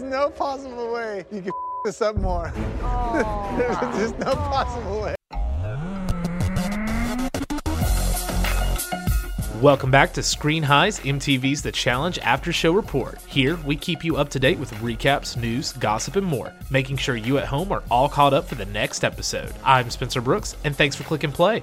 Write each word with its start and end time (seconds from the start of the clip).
There's 0.00 0.12
no 0.12 0.30
possible 0.30 0.94
way 0.94 1.26
you 1.30 1.42
can 1.42 1.48
f- 1.48 1.54
this 1.84 2.00
up 2.00 2.16
more. 2.16 2.50
There's 2.54 3.76
oh. 3.78 3.92
just 3.98 4.18
no 4.18 4.34
possible 4.34 5.02
way. 5.02 5.14
Welcome 9.60 9.90
back 9.90 10.14
to 10.14 10.22
Screen 10.22 10.62
Highs, 10.62 11.00
MTV's 11.00 11.60
The 11.60 11.70
Challenge 11.70 12.18
After 12.20 12.50
Show 12.50 12.72
Report. 12.72 13.18
Here, 13.26 13.56
we 13.56 13.76
keep 13.76 14.02
you 14.02 14.16
up 14.16 14.30
to 14.30 14.38
date 14.38 14.58
with 14.58 14.72
recaps, 14.76 15.36
news, 15.36 15.72
gossip, 15.72 16.16
and 16.16 16.26
more, 16.26 16.54
making 16.70 16.96
sure 16.96 17.14
you 17.14 17.36
at 17.36 17.44
home 17.44 17.70
are 17.70 17.82
all 17.90 18.08
caught 18.08 18.32
up 18.32 18.48
for 18.48 18.54
the 18.54 18.64
next 18.64 19.04
episode. 19.04 19.52
I'm 19.62 19.90
Spencer 19.90 20.22
Brooks, 20.22 20.56
and 20.64 20.74
thanks 20.74 20.96
for 20.96 21.04
clicking 21.04 21.32
play. 21.32 21.62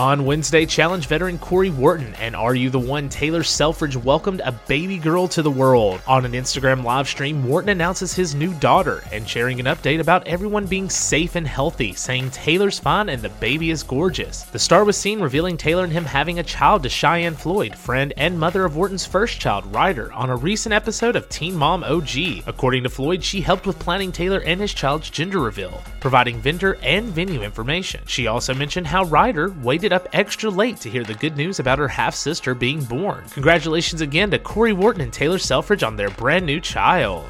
On 0.00 0.24
Wednesday, 0.24 0.64
challenge 0.64 1.08
veteran 1.08 1.36
Corey 1.36 1.68
Wharton 1.68 2.14
and 2.14 2.34
Are 2.34 2.54
You 2.54 2.70
the 2.70 2.78
One 2.78 3.10
Taylor 3.10 3.42
Selfridge 3.42 3.98
welcomed 3.98 4.40
a 4.42 4.58
baby 4.66 4.96
girl 4.96 5.28
to 5.28 5.42
the 5.42 5.50
world. 5.50 6.00
On 6.06 6.24
an 6.24 6.32
Instagram 6.32 6.82
live 6.82 7.06
stream, 7.06 7.46
Wharton 7.46 7.68
announces 7.68 8.14
his 8.14 8.34
new 8.34 8.54
daughter 8.54 9.04
and 9.12 9.28
sharing 9.28 9.60
an 9.60 9.66
update 9.66 10.00
about 10.00 10.26
everyone 10.26 10.64
being 10.64 10.88
safe 10.88 11.36
and 11.36 11.46
healthy, 11.46 11.92
saying 11.92 12.30
Taylor's 12.30 12.78
fine 12.78 13.10
and 13.10 13.20
the 13.20 13.28
baby 13.28 13.68
is 13.68 13.82
gorgeous. 13.82 14.44
The 14.44 14.58
star 14.58 14.84
was 14.84 14.96
seen 14.96 15.20
revealing 15.20 15.58
Taylor 15.58 15.84
and 15.84 15.92
him 15.92 16.06
having 16.06 16.38
a 16.38 16.44
child 16.44 16.82
to 16.84 16.88
Cheyenne 16.88 17.34
Floyd, 17.34 17.76
friend 17.76 18.14
and 18.16 18.40
mother 18.40 18.64
of 18.64 18.76
Wharton's 18.76 19.04
first 19.04 19.38
child, 19.38 19.66
Ryder, 19.66 20.14
on 20.14 20.30
a 20.30 20.36
recent 20.36 20.72
episode 20.72 21.14
of 21.14 21.28
Teen 21.28 21.54
Mom 21.54 21.84
OG. 21.84 22.44
According 22.46 22.84
to 22.84 22.88
Floyd, 22.88 23.22
she 23.22 23.42
helped 23.42 23.66
with 23.66 23.78
planning 23.78 24.12
Taylor 24.12 24.40
and 24.46 24.62
his 24.62 24.72
child's 24.72 25.10
gender 25.10 25.40
reveal, 25.40 25.82
providing 26.00 26.40
vendor 26.40 26.78
and 26.82 27.04
venue 27.08 27.42
information. 27.42 28.00
She 28.06 28.28
also 28.28 28.54
mentioned 28.54 28.86
how 28.86 29.04
Ryder 29.04 29.54
waited 29.62 29.89
up 29.92 30.08
extra 30.12 30.50
late 30.50 30.78
to 30.78 30.90
hear 30.90 31.04
the 31.04 31.14
good 31.14 31.36
news 31.36 31.58
about 31.58 31.78
her 31.78 31.88
half 31.88 32.14
sister 32.14 32.54
being 32.54 32.82
born. 32.84 33.24
Congratulations 33.30 34.00
again 34.00 34.30
to 34.30 34.38
Corey 34.38 34.72
Wharton 34.72 35.02
and 35.02 35.12
Taylor 35.12 35.38
Selfridge 35.38 35.82
on 35.82 35.96
their 35.96 36.10
brand 36.10 36.46
new 36.46 36.60
child. 36.60 37.26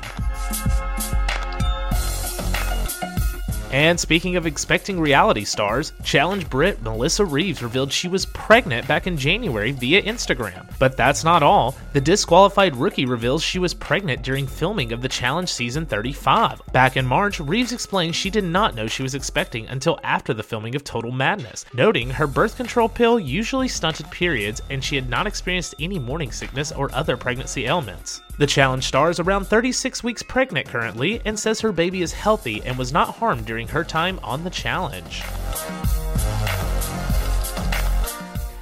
And 3.73 4.01
speaking 4.01 4.35
of 4.35 4.47
expecting 4.47 4.99
reality 4.99 5.45
stars, 5.45 5.93
Challenge 6.03 6.49
Brit 6.51 6.83
Melissa 6.83 7.25
Reeves 7.25 7.63
revealed 7.63 7.93
she 7.93 8.09
was 8.09 8.27
pregnant 8.27 8.89
back 8.89 9.07
in 9.07 9.17
January 9.17 9.71
via 9.71 10.03
Instagram. 10.03 10.67
But 10.81 10.97
that's 10.97 11.23
not 11.23 11.45
all. 11.45 11.77
The 11.93 12.01
disqualified 12.01 12.75
rookie 12.75 13.07
reveals 13.07 13.45
she 13.45 13.61
was 13.61 13.73
pregnant 13.73 14.23
during 14.23 14.49
filming 14.49 14.93
of 14.93 15.03
the 15.03 15.09
Challenge 15.09 15.49
season 15.49 15.87
35. 15.87 16.63
Back 16.73 16.97
in 16.97 17.07
March, 17.07 17.39
Reeves 17.39 17.73
explained 17.73 18.17
she 18.17 18.29
did 18.29 18.45
not 18.45 18.75
know 18.75 18.89
she 18.89 19.05
was 19.05 19.15
expecting 19.15 19.69
until 19.69 20.01
after 20.03 20.35
the 20.35 20.43
filming 20.43 20.75
of 20.75 20.83
Total 20.83 21.13
Madness, 21.13 21.65
noting 21.73 22.11
her 22.11 22.27
birth 22.27 22.57
control 22.57 22.89
pill 22.89 23.21
usually 23.21 23.69
stunted 23.69 24.11
periods 24.11 24.61
and 24.71 24.83
she 24.83 24.97
had 24.97 25.09
not 25.09 25.29
experienced 25.29 25.77
any 25.79 25.99
morning 25.99 26.33
sickness 26.33 26.73
or 26.73 26.93
other 26.93 27.17
pregnancy 27.17 27.67
ailments. 27.67 28.21
The 28.41 28.47
challenge 28.47 28.85
star 28.85 29.11
is 29.11 29.21
around 29.21 29.45
36 29.45 30.03
weeks 30.03 30.23
pregnant 30.23 30.67
currently 30.67 31.21
and 31.27 31.39
says 31.39 31.61
her 31.61 31.73
baby 31.73 32.01
is 32.01 32.15
healthy 32.15 32.63
and 32.65 32.79
was 32.79 32.91
not 32.91 33.17
harmed 33.17 33.45
during 33.45 33.60
her 33.69 33.85
time 33.85 34.21
on 34.23 34.45
the 34.45 34.51
challenge. 34.51 35.23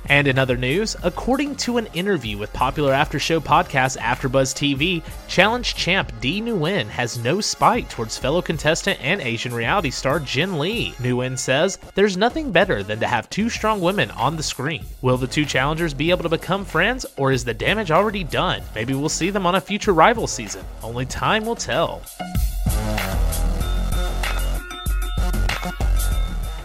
And 0.08 0.26
in 0.26 0.38
other 0.38 0.56
news, 0.56 0.96
according 1.02 1.56
to 1.56 1.76
an 1.76 1.86
interview 1.92 2.38
with 2.38 2.52
popular 2.52 2.92
after 2.92 3.18
show 3.18 3.40
podcast 3.40 3.98
AfterBuzz 3.98 4.54
TV, 4.54 5.02
challenge 5.28 5.74
champ 5.74 6.12
Dee 6.20 6.40
Nguyen 6.40 6.88
has 6.88 7.18
no 7.18 7.40
spite 7.40 7.90
towards 7.90 8.16
fellow 8.16 8.40
contestant 8.40 8.98
and 9.02 9.20
Asian 9.20 9.52
reality 9.52 9.90
star 9.90 10.18
Jin 10.18 10.58
Lee. 10.58 10.94
Nguyen 10.98 11.38
says, 11.38 11.78
There's 11.94 12.16
nothing 12.16 12.50
better 12.50 12.82
than 12.82 13.00
to 13.00 13.06
have 13.06 13.28
two 13.28 13.50
strong 13.50 13.80
women 13.80 14.10
on 14.12 14.36
the 14.36 14.42
screen. 14.42 14.84
Will 15.02 15.18
the 15.18 15.26
two 15.26 15.44
challengers 15.44 15.92
be 15.92 16.10
able 16.10 16.22
to 16.22 16.30
become 16.30 16.64
friends, 16.64 17.04
or 17.16 17.30
is 17.30 17.44
the 17.44 17.54
damage 17.54 17.90
already 17.90 18.24
done? 18.24 18.62
Maybe 18.74 18.94
we'll 18.94 19.10
see 19.10 19.30
them 19.30 19.46
on 19.46 19.56
a 19.56 19.60
future 19.60 19.92
rival 19.92 20.26
season. 20.26 20.64
Only 20.82 21.04
time 21.04 21.44
will 21.44 21.56
tell. 21.56 22.02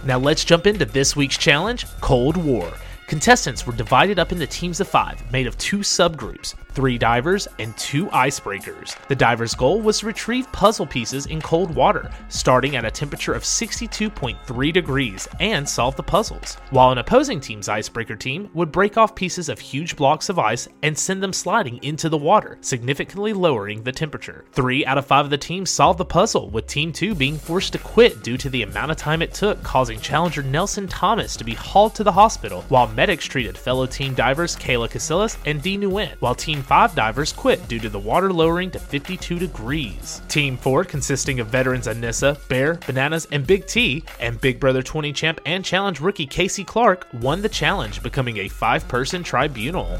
Now 0.06 0.18
let's 0.20 0.44
jump 0.44 0.68
into 0.68 0.84
this 0.84 1.16
week's 1.16 1.38
challenge 1.38 1.86
Cold 2.02 2.36
War. 2.36 2.74
Contestants 3.08 3.68
were 3.68 3.74
divided 3.74 4.20
up 4.20 4.32
into 4.32 4.48
teams 4.48 4.80
of 4.80 4.88
five, 4.88 5.32
made 5.32 5.48
of 5.48 5.58
two 5.58 5.80
subgroups 5.80 6.56
three 6.74 6.98
divers 6.98 7.48
and 7.60 7.76
two 7.78 8.08
icebreakers. 8.08 8.96
The 9.08 9.16
diver's 9.16 9.54
goal 9.54 9.82
was 9.82 10.00
to 10.00 10.08
retrieve 10.08 10.52
puzzle 10.52 10.88
pieces 10.88 11.28
in 11.28 11.42
cold 11.42 11.74
water, 11.76 12.10
starting 12.30 12.76
at 12.76 12.86
a 12.86 12.92
temperature 12.92 13.34
of 13.34 13.44
62.3 13.44 14.74
degrees, 14.74 15.28
and 15.40 15.68
solve 15.68 15.96
the 15.96 16.04
puzzles, 16.04 16.56
while 16.72 16.92
an 16.92 16.98
opposing 16.98 17.40
team's 17.40 17.70
icebreaker 17.70 18.16
team 18.16 18.50
would 18.54 18.72
break 18.72 18.98
off 18.98 19.16
pieces 19.16 19.50
of 19.50 19.60
huge 19.60 19.96
blocks 19.96 20.30
of 20.30 20.40
ice 20.40 20.68
and 20.82 20.98
send 20.98 21.22
them 21.22 21.34
sliding 21.34 21.82
into 21.84 22.10
the 22.10 22.18
water, 22.18 22.58
significantly 22.62 23.34
lowering 23.34 23.84
the 23.84 23.92
temperature. 23.92 24.46
Three 24.52 24.86
out 24.86 24.98
of 24.98 25.06
five 25.06 25.26
of 25.26 25.32
the 25.32 25.38
teams 25.38 25.70
solved 25.70 26.00
the 26.00 26.06
puzzle, 26.06 26.50
with 26.50 26.68
Team 26.68 26.92
2 26.92 27.16
being 27.16 27.38
forced 27.38 27.74
to 27.74 27.80
quit 27.80 28.24
due 28.24 28.38
to 28.38 28.50
the 28.50 28.64
amount 28.64 28.92
of 28.92 28.98
time 28.98 29.22
it 29.22 29.34
took, 29.34 29.62
causing 29.64 30.00
challenger 30.00 30.42
Nelson 30.42 30.88
Thomas 30.88 31.38
to 31.38 31.44
be 31.44 31.54
hauled 31.54 31.94
to 31.96 32.04
the 32.04 32.12
hospital, 32.12 32.66
while 32.70 32.88
medics 33.04 33.26
treated 33.26 33.58
fellow 33.58 33.86
team 33.86 34.14
divers 34.14 34.56
Kailah 34.56 34.90
Casillas 34.90 35.36
and 35.46 35.62
Dee 35.62 35.78
Nguyen, 35.78 36.16
while 36.22 36.34
Team 36.34 36.64
5 36.64 36.96
divers 36.96 37.34
quit 37.34 37.68
due 37.68 37.80
to 37.80 37.90
the 37.90 38.00
water 38.00 38.32
lowering 38.32 38.72
to 38.72 38.80
52 38.80 39.40
degrees. 39.40 40.22
Team 40.30 40.56
4, 40.56 40.86
consisting 40.86 41.42
of 41.42 41.48
veterans 41.48 41.88
Aneesa, 41.88 42.40
Bear, 42.48 42.76
Bananas, 42.88 43.28
and 43.30 43.46
Big 43.46 43.68
T, 43.68 44.06
and 44.22 44.40
Big 44.40 44.58
Brother 44.58 44.82
20 44.82 45.12
champ 45.12 45.42
and 45.46 45.66
challenge 45.66 46.00
rookie 46.00 46.26
Kaycee 46.26 46.66
Clark, 46.66 47.06
won 47.16 47.42
the 47.42 47.50
challenge, 47.50 48.02
becoming 48.02 48.38
a 48.38 48.48
five 48.48 48.88
person 48.88 49.22
tribunal. 49.22 50.00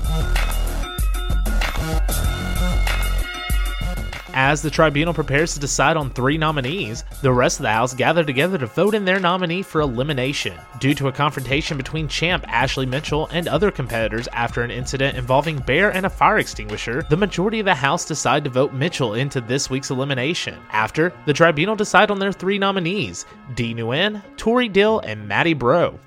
As 4.36 4.64
the 4.64 4.72
tribunal 4.72 5.14
prepares 5.14 5.54
to 5.54 5.60
decide 5.60 5.96
on 5.96 6.10
three 6.10 6.40
nominees, 6.40 7.04
the 7.22 7.32
rest 7.32 7.60
of 7.60 7.64
the 7.64 7.72
House 7.72 7.94
gather 7.94 8.24
together 8.24 8.58
to 8.58 8.66
vote 8.66 8.96
in 8.96 9.06
their 9.06 9.20
nominee 9.20 9.62
for 9.62 9.82
elimination. 9.82 10.58
Due 10.80 10.96
to 10.96 11.08
a 11.08 11.12
confrontation 11.12 11.78
between 11.78 12.08
champ 12.08 12.44
Ashley 12.48 12.88
Mitchell 12.88 13.28
and 13.32 13.48
other 13.48 13.70
competitors 13.70 14.28
after 14.34 14.64
an 14.64 14.72
incident 14.72 15.18
involving 15.18 15.60
Bear 15.60 15.94
and 15.94 16.08
a 16.08 16.10
fire 16.10 16.40
extinguisher, 16.40 17.06
the 17.10 17.18
majority 17.18 17.60
of 17.60 17.66
the 17.66 17.76
House 17.76 18.06
decide 18.06 18.44
to 18.46 18.50
vote 18.50 18.74
Mitchell 18.74 19.14
into 19.14 19.40
this 19.40 19.70
week's 19.70 19.92
elimination. 19.92 20.58
After, 20.72 21.14
the 21.28 21.34
tribunal 21.34 21.76
decide 21.76 22.10
on 22.10 22.18
their 22.18 22.32
three 22.32 22.58
nominees 22.58 23.28
Dee 23.54 23.76
Nguyen, 23.76 24.24
Tori 24.36 24.68
Deal, 24.68 25.00
and 25.02 25.28
Mattie 25.28 25.54
Breaux. 25.54 26.00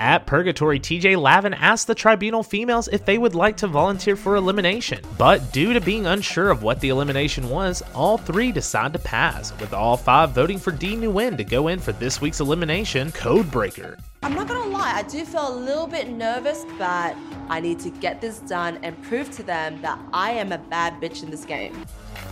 At 0.00 0.24
Purgatory, 0.24 0.80
TJ 0.80 1.20
Lavin 1.20 1.52
asked 1.52 1.86
the 1.86 1.94
tribunal 1.94 2.42
females 2.42 2.88
if 2.88 3.04
they 3.04 3.18
would 3.18 3.34
like 3.34 3.58
to 3.58 3.66
volunteer 3.66 4.16
for 4.16 4.36
elimination, 4.36 5.04
but 5.18 5.52
due 5.52 5.74
to 5.74 5.80
being 5.80 6.06
unsure 6.06 6.48
of 6.48 6.62
what 6.62 6.80
the 6.80 6.88
elimination 6.88 7.50
was, 7.50 7.82
all 7.94 8.16
three 8.16 8.50
decide 8.50 8.94
to 8.94 8.98
pass, 8.98 9.52
with 9.60 9.74
all 9.74 9.98
five 9.98 10.30
voting 10.30 10.58
for 10.58 10.70
Dee 10.70 10.96
Nguyen 10.96 11.36
to 11.36 11.44
go 11.44 11.68
in 11.68 11.78
for 11.78 11.92
this 11.92 12.18
week's 12.18 12.40
elimination, 12.40 13.12
Codebreaker. 13.12 14.00
I'm 14.22 14.32
not 14.32 14.48
gonna 14.48 14.70
lie, 14.70 14.94
I 14.94 15.02
do 15.02 15.22
feel 15.26 15.54
a 15.54 15.54
little 15.54 15.86
bit 15.86 16.08
nervous, 16.08 16.64
but 16.78 17.14
I 17.50 17.60
need 17.60 17.78
to 17.80 17.90
get 17.90 18.22
this 18.22 18.38
done 18.38 18.78
and 18.82 19.00
prove 19.02 19.30
to 19.32 19.42
them 19.42 19.82
that 19.82 19.98
I 20.14 20.30
am 20.30 20.52
a 20.52 20.58
bad 20.58 20.98
bitch 20.98 21.22
in 21.22 21.30
this 21.30 21.44
game. 21.44 21.84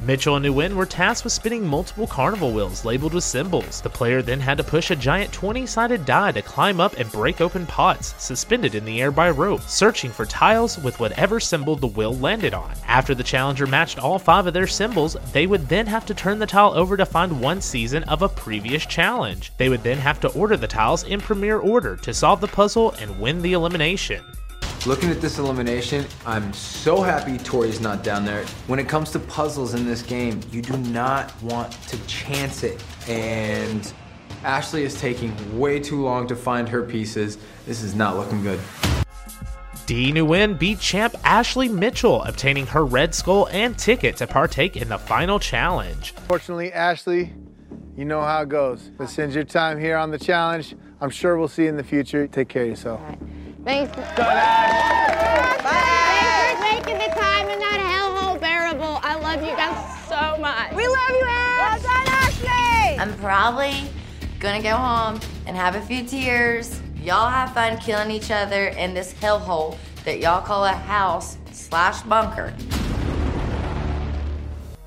Mitchell 0.03 0.37
and 0.37 0.45
Nguyen 0.47 0.75
were 0.75 0.87
tasked 0.87 1.25
with 1.25 1.33
spinning 1.33 1.67
multiple 1.67 2.07
carnival 2.07 2.53
wheels 2.53 2.85
labeled 2.85 3.15
with 3.15 3.25
symbols. 3.25 3.81
The 3.81 3.91
player 3.91 4.23
then 4.23 4.39
had 4.39 4.57
to 4.59 4.65
push 4.65 4.91
a 4.91 4.97
giant 4.97 5.33
20 5.33 5.67
sided 5.67 6.05
die 6.05 6.33
to 6.33 6.43
climb 6.43 6.81
up 6.81 6.97
and 6.99 7.11
break 7.11 7.41
open 7.41 7.67
pots, 7.67 8.15
suspended 8.19 8.75
in 8.75 8.85
the 8.85 9.03
air 9.03 9.11
by 9.11 9.31
rope, 9.31 9.63
searching 9.63 10.11
for 10.11 10.25
tiles 10.25 10.79
with 10.79 11.01
whatever 11.01 11.41
symbol 11.41 11.75
the 11.75 11.89
wheel 11.89 12.15
landed 12.17 12.55
on. 12.55 12.71
After 12.87 13.15
the 13.15 13.25
challenger 13.25 13.67
matched 13.67 13.99
all 13.99 14.19
five 14.19 14.47
of 14.47 14.55
their 14.55 14.69
symbols, 14.69 15.17
they 15.33 15.47
would 15.47 15.69
then 15.69 15.87
have 15.87 16.07
to 16.07 16.15
turn 16.15 16.39
the 16.39 16.47
tile 16.47 16.75
over 16.75 16.97
to 16.97 17.05
find 17.05 17.41
one 17.41 17.61
season 17.61 18.05
of 18.05 18.23
a 18.23 18.29
previous 18.29 18.87
challenge. 18.87 19.53
They 19.57 19.69
would 19.69 19.83
then 19.83 19.99
have 19.99 20.21
to 20.21 20.29
order 20.29 20.57
the 20.57 20.69
tiles 20.69 21.03
in 21.05 21.21
premier 21.21 21.59
order 21.59 21.97
to 21.97 22.15
solve 22.15 22.41
the 22.41 22.47
puzzle 22.49 22.93
and 23.01 23.21
win 23.21 23.43
the 23.43 23.55
elimination. 23.55 24.25
Looking 24.89 25.11
at 25.11 25.21
this 25.21 25.39
elimination, 25.39 26.07
I'm 26.25 26.51
so 26.55 27.03
happy 27.03 27.37
Tori's 27.37 27.79
not 27.79 28.03
down 28.03 28.25
there. 28.25 28.47
When 28.69 28.79
it 28.79 28.89
comes 28.89 29.11
to 29.11 29.19
puzzles 29.19 29.75
in 29.75 29.85
this 29.85 30.01
game, 30.01 30.41
you 30.51 30.63
do 30.63 30.79
not 30.79 31.31
want 31.43 31.73
to 31.89 31.99
chance 32.07 32.63
it. 32.63 32.83
And 33.07 33.93
Ashley 34.45 34.85
is 34.85 34.99
taking 34.99 35.35
way 35.59 35.79
too 35.79 36.01
long 36.01 36.27
to 36.29 36.35
find 36.35 36.67
her 36.71 36.83
pieces. 36.83 37.37
This 37.67 37.83
is 37.83 37.95
not 37.95 38.17
looking 38.17 38.43
good. 38.43 38.59
Dee 39.85 40.11
Nguyen 40.11 40.59
beat 40.59 40.81
champ 40.81 41.15
Ashley 41.23 41.69
Mitchell, 41.69 42.23
obtaining 42.23 42.65
her 42.69 42.87
red 42.87 43.15
skull 43.15 43.47
and 43.53 43.79
ticket 43.79 44.17
to 44.17 44.27
partake 44.27 44.75
in 44.75 44.89
the 44.89 44.99
final 44.99 45.39
challenge. 45.39 46.13
Fortunately, 46.29 46.73
Ashley, 46.73 47.35
you 47.95 48.07
know 48.07 48.23
how 48.23 48.41
it 48.41 48.49
goes. 48.49 48.91
But 48.97 49.11
since 49.11 49.35
your 49.35 49.45
time 49.45 49.79
here 49.79 49.99
on 49.99 50.11
the 50.11 50.19
challenge, 50.19 50.75
I'm 51.03 51.11
sure 51.11 51.37
we'll 51.37 51.47
see 51.47 51.65
you 51.65 51.69
in 51.69 51.77
the 51.77 51.85
future. 51.85 52.27
Take 52.27 52.49
care 52.49 52.63
of 52.63 52.71
yourself. 52.71 53.03
Thanks. 53.65 53.93
Thanks 53.95 54.15
for 56.55 56.61
making 56.63 56.99
the 56.99 57.13
time 57.15 57.49
in 57.49 57.59
that 57.59 57.81
hellhole 57.81 58.41
bearable. 58.41 59.01
I 59.03 59.17
love 59.17 59.43
you 59.43 59.57
guys 59.57 60.09
so 60.09 60.41
much. 60.41 60.73
We 60.75 60.87
love 60.87 61.11
you, 61.11 61.25
Ash! 61.27 61.83
Well 61.83 61.93
done, 61.93 62.07
Ashley! 62.07 62.99
I'm 62.99 63.15
probably 63.19 63.91
gonna 64.39 64.63
go 64.63 64.77
home 64.77 65.21
and 65.47 65.57
have 65.57 65.75
a 65.75 65.81
few 65.81 66.05
tears. 66.05 66.81
Y'all 67.03 67.29
have 67.29 67.53
fun 67.53 67.79
killing 67.79 68.11
each 68.11 68.31
other 68.31 68.69
in 68.69 68.95
this 68.95 69.13
hellhole 69.15 69.77
that 70.05 70.21
y'all 70.21 70.41
call 70.41 70.65
a 70.65 70.73
house 70.73 71.37
slash 71.53 72.03
bunker. 72.03 72.55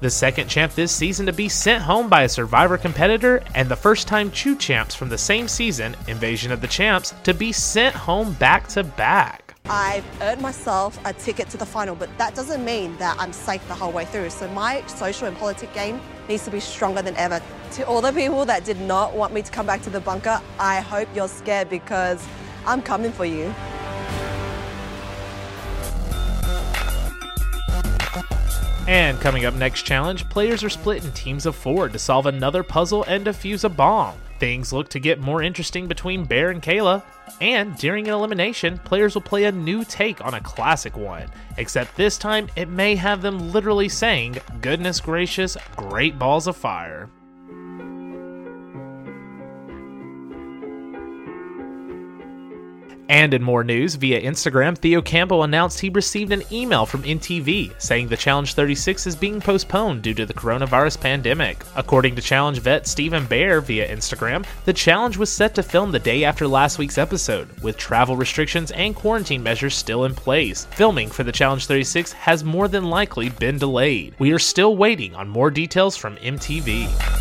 The 0.02 0.10
second 0.10 0.48
champ 0.48 0.74
this 0.74 0.92
season 0.92 1.28
to 1.28 1.32
be 1.32 1.48
sent 1.48 1.84
home 1.84 2.10
by 2.10 2.24
a 2.24 2.30
Survivor 2.30 2.76
competitor, 2.76 3.44
and 3.54 3.70
the 3.70 3.76
first 3.76 4.08
time 4.08 4.32
two 4.32 4.56
champs 4.56 4.96
from 4.96 5.10
the 5.10 5.18
same 5.18 5.48
season, 5.48 5.96
Invasion 6.08 6.52
of 6.52 6.60
the 6.60 6.68
Champs, 6.68 7.14
to 7.24 7.36
be 7.36 7.52
sent 7.52 7.94
home 7.94 8.34
back 8.34 8.68
to 8.70 8.84
back. 8.84 9.54
I've 9.66 10.04
earned 10.24 10.42
myself 10.42 11.00
a 11.06 11.14
ticket 11.14 11.50
to 11.50 11.58
the 11.58 11.68
final, 11.68 11.94
but 11.94 12.10
that 12.18 12.34
doesn't 12.34 12.66
mean 12.66 12.98
that 12.98 13.16
I'm 13.20 13.32
safe 13.32 13.66
the 13.68 13.76
whole 13.76 13.92
way 13.92 14.06
through. 14.06 14.32
So 14.32 14.48
my 14.48 14.84
social 14.88 15.28
and 15.28 15.38
politic 15.38 15.72
game 15.76 16.02
needs 16.28 16.46
to 16.46 16.50
be 16.50 16.60
stronger 16.60 17.04
than 17.04 17.16
ever. 17.16 17.40
To 17.74 17.86
all 17.86 18.02
the 18.02 18.12
people 18.12 18.44
that 18.46 18.66
did 18.66 18.82
not 18.82 19.14
want 19.14 19.36
me 19.36 19.44
to 19.44 19.52
come 19.52 19.68
back 19.68 19.84
to 19.84 19.92
the 19.92 20.00
bunker, 20.00 20.42
I 20.58 20.82
hope 20.82 21.10
you're 21.14 21.28
scared 21.28 21.70
because 21.70 22.28
I'm 22.66 22.82
coming 22.82 23.12
for 23.12 23.26
you. 23.26 23.54
And 28.92 29.22
coming 29.22 29.46
up 29.46 29.54
next 29.54 29.84
challenge, 29.84 30.28
players 30.28 30.66
are 30.66 30.70
split 30.70 31.06
in 31.06 31.14
teams 31.14 31.46
of 31.46 31.56
four 31.56 31.88
to 31.88 31.98
solve 31.98 32.26
another 32.26 32.62
puzzle 32.62 33.06
and 33.06 33.26
defuse 33.26 33.64
a 33.64 33.70
bomb. 33.70 34.18
Things 34.38 34.74
look 34.74 34.90
to 34.90 35.00
get 35.00 35.22
more 35.22 35.42
interesting 35.42 35.88
between 35.88 36.26
Bear 36.26 36.50
and 36.50 36.62
Kailah. 36.62 37.02
And 37.40 37.78
during 37.78 38.10
an 38.10 38.14
elimination, 38.14 38.80
players 38.80 39.16
will 39.16 39.22
play 39.22 39.46
a 39.46 39.52
new 39.54 39.86
take 39.86 40.20
on 40.26 40.34
a 40.34 40.42
classic 40.42 40.98
one. 40.98 41.30
Except 41.56 41.96
this 41.96 42.18
time, 42.18 42.50
it 42.58 42.68
may 42.68 42.96
have 42.96 43.22
them 43.22 43.54
literally 43.54 43.88
saying, 43.88 44.40
Goodness 44.60 45.00
gracious, 45.00 45.56
great 45.78 46.20
balls 46.20 46.48
of 46.48 46.58
fire. 46.58 47.10
And 53.12 53.34
in 53.34 53.44
more 53.44 53.66
news, 53.66 53.96
via 53.96 54.22
Instagram, 54.22 54.78
Theo 54.78 55.02
Campbell 55.02 55.44
announced 55.44 55.82
he 55.82 55.90
received 55.90 56.32
an 56.32 56.44
email 56.50 56.86
from 56.86 57.04
MTV 57.04 57.74
saying 57.78 58.08
the 58.08 58.16
Challenge 58.16 58.54
36 58.54 59.06
is 59.06 59.18
being 59.18 59.42
postponed 59.42 60.02
due 60.02 60.14
to 60.14 60.26
the 60.26 60.34
coronavirus 60.34 61.02
pandemic. 61.02 61.62
According 61.76 62.16
to 62.16 62.22
Challenge 62.22 62.60
vet 62.60 62.88
Stephen 62.88 63.26
Bear 63.26 63.60
via 63.60 63.94
Instagram, 63.94 64.46
the 64.64 64.72
challenge 64.72 65.18
was 65.18 65.30
set 65.30 65.54
to 65.56 65.62
film 65.62 65.92
the 65.92 66.00
day 66.00 66.24
after 66.24 66.48
last 66.48 66.78
week's 66.78 66.98
episode, 66.98 67.50
with 67.62 67.76
travel 67.76 68.16
restrictions 68.16 68.72
and 68.72 68.96
quarantine 68.96 69.44
measures 69.44 69.76
still 69.76 70.06
in 70.06 70.16
place. 70.16 70.64
Filming 70.72 71.10
for 71.10 71.26
the 71.26 71.34
Challenge 71.34 71.66
36 71.66 72.14
has 72.14 72.46
more 72.46 72.70
than 72.70 72.86
likely 72.86 73.28
been 73.28 73.58
delayed. 73.58 74.16
We 74.20 74.32
are 74.32 74.40
still 74.40 74.78
waiting 74.78 75.16
on 75.16 75.28
more 75.28 75.52
details 75.52 75.98
from 75.98 76.16
MTV. 76.16 77.21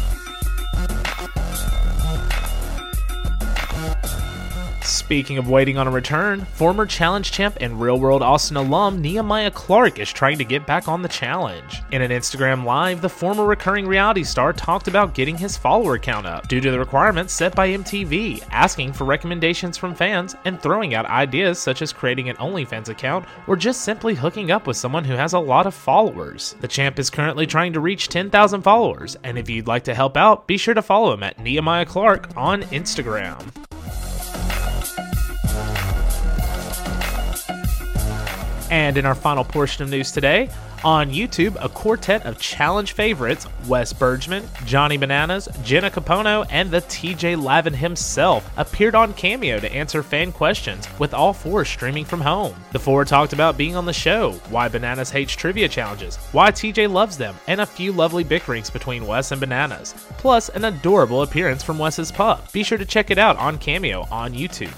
Speaking 5.10 5.38
of 5.38 5.48
waiting 5.48 5.76
on 5.76 5.88
a 5.88 5.90
return, 5.90 6.44
former 6.44 6.86
challenge 6.86 7.32
champ 7.32 7.56
and 7.60 7.80
real 7.80 7.98
world 7.98 8.22
Austin 8.22 8.56
alum 8.56 9.02
Nehemiah 9.02 9.50
Clark 9.50 9.98
is 9.98 10.12
trying 10.12 10.38
to 10.38 10.44
get 10.44 10.68
back 10.68 10.86
on 10.86 11.02
the 11.02 11.08
challenge. 11.08 11.82
In 11.90 12.00
an 12.00 12.12
Instagram 12.12 12.64
live, 12.64 13.00
the 13.00 13.08
former 13.08 13.44
recurring 13.44 13.88
reality 13.88 14.22
star 14.22 14.52
talked 14.52 14.86
about 14.86 15.12
getting 15.12 15.36
his 15.36 15.56
follower 15.56 15.98
count 15.98 16.26
up 16.26 16.46
due 16.46 16.60
to 16.60 16.70
the 16.70 16.78
requirements 16.78 17.34
set 17.34 17.56
by 17.56 17.70
MTV, 17.70 18.46
asking 18.52 18.92
for 18.92 19.02
recommendations 19.02 19.76
from 19.76 19.96
fans 19.96 20.36
and 20.44 20.62
throwing 20.62 20.94
out 20.94 21.06
ideas 21.06 21.58
such 21.58 21.82
as 21.82 21.92
creating 21.92 22.28
an 22.28 22.36
OnlyFans 22.36 22.88
account 22.88 23.26
or 23.48 23.56
just 23.56 23.80
simply 23.80 24.14
hooking 24.14 24.52
up 24.52 24.68
with 24.68 24.76
someone 24.76 25.02
who 25.02 25.14
has 25.14 25.32
a 25.32 25.40
lot 25.40 25.66
of 25.66 25.74
followers. 25.74 26.54
The 26.60 26.68
champ 26.68 27.00
is 27.00 27.10
currently 27.10 27.48
trying 27.48 27.72
to 27.72 27.80
reach 27.80 28.06
10,000 28.10 28.62
followers, 28.62 29.16
and 29.24 29.36
if 29.36 29.50
you'd 29.50 29.66
like 29.66 29.82
to 29.84 29.94
help 29.94 30.16
out, 30.16 30.46
be 30.46 30.56
sure 30.56 30.74
to 30.74 30.82
follow 30.82 31.12
him 31.12 31.24
at 31.24 31.40
Nehemiah 31.40 31.84
Clark 31.84 32.28
on 32.36 32.62
Instagram. 32.62 33.42
And 38.70 38.96
in 38.96 39.04
our 39.04 39.14
final 39.14 39.44
portion 39.44 39.82
of 39.82 39.90
news 39.90 40.12
today, 40.12 40.48
on 40.82 41.10
YouTube, 41.10 41.56
a 41.62 41.68
quartet 41.68 42.24
of 42.24 42.38
challenge 42.38 42.92
favorites, 42.92 43.46
Wes 43.66 43.92
Bergman, 43.92 44.48
Johnny 44.64 44.96
Bananas, 44.96 45.48
Jenna 45.62 45.90
Compono, 45.90 46.46
and 46.50 46.70
the 46.70 46.80
TJ 46.82 47.42
Lavin 47.42 47.74
himself, 47.74 48.50
appeared 48.56 48.94
on 48.94 49.12
Cameo 49.12 49.60
to 49.60 49.72
answer 49.72 50.02
fan 50.02 50.32
questions, 50.32 50.88
with 50.98 51.12
all 51.12 51.32
four 51.32 51.64
streaming 51.64 52.04
from 52.04 52.20
home. 52.20 52.54
The 52.72 52.78
four 52.78 53.04
talked 53.04 53.32
about 53.32 53.58
being 53.58 53.76
on 53.76 53.84
the 53.84 53.92
show, 53.92 54.32
why 54.48 54.68
Bananas 54.68 55.10
hates 55.10 55.34
trivia 55.34 55.68
challenges, 55.68 56.16
why 56.32 56.50
TJ 56.50 56.90
loves 56.90 57.18
them, 57.18 57.34
and 57.46 57.60
a 57.60 57.66
few 57.66 57.92
lovely 57.92 58.24
bickerings 58.24 58.70
between 58.70 59.06
Wes 59.06 59.32
and 59.32 59.40
Bananas, 59.40 59.94
plus 60.16 60.48
an 60.50 60.64
adorable 60.64 61.22
appearance 61.22 61.62
from 61.62 61.78
Wes's 61.78 62.10
pup. 62.10 62.50
Be 62.52 62.62
sure 62.62 62.78
to 62.78 62.86
check 62.86 63.10
it 63.10 63.18
out 63.18 63.36
on 63.36 63.58
Cameo 63.58 64.06
on 64.10 64.32
YouTube. 64.32 64.74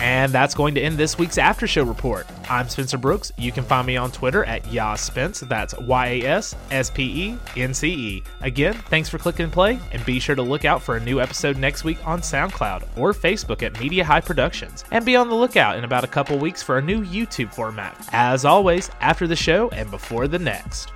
And 0.00 0.32
that's 0.32 0.54
going 0.54 0.74
to 0.74 0.80
end 0.80 0.98
this 0.98 1.18
week's 1.18 1.38
After 1.38 1.66
Show 1.66 1.84
report. 1.84 2.26
I'm 2.50 2.68
Spencer 2.68 2.98
Brooks. 2.98 3.32
You 3.38 3.50
can 3.50 3.64
find 3.64 3.86
me 3.86 3.96
on 3.96 4.12
Twitter 4.12 4.44
at 4.44 4.62
YasSpence. 4.64 5.48
That's 5.48 5.76
Y 5.78 6.06
A 6.06 6.22
S 6.26 6.54
S 6.70 6.90
P 6.90 7.02
E 7.04 7.38
N 7.56 7.72
C 7.72 7.88
E. 7.88 8.22
Again, 8.42 8.74
thanks 8.74 9.08
for 9.08 9.18
clicking 9.18 9.50
play, 9.50 9.78
and 9.92 10.04
be 10.04 10.20
sure 10.20 10.36
to 10.36 10.42
look 10.42 10.64
out 10.64 10.82
for 10.82 10.96
a 10.96 11.00
new 11.00 11.20
episode 11.20 11.56
next 11.56 11.84
week 11.84 11.98
on 12.06 12.20
SoundCloud 12.20 12.84
or 12.96 13.12
Facebook 13.12 13.62
at 13.62 13.80
Media 13.80 14.04
High 14.04 14.20
Productions. 14.20 14.84
And 14.90 15.04
be 15.04 15.16
on 15.16 15.28
the 15.28 15.34
lookout 15.34 15.78
in 15.78 15.84
about 15.84 16.04
a 16.04 16.08
couple 16.08 16.38
weeks 16.38 16.62
for 16.62 16.78
a 16.78 16.82
new 16.82 17.04
YouTube 17.04 17.52
format. 17.52 18.08
As 18.12 18.44
always, 18.44 18.90
after 19.00 19.26
the 19.26 19.36
show 19.36 19.68
and 19.70 19.90
before 19.90 20.28
the 20.28 20.38
next. 20.38 20.92